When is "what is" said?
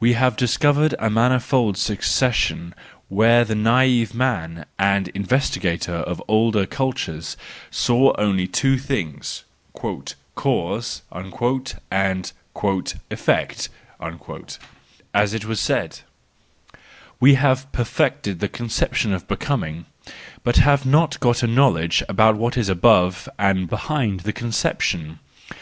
22.38-22.70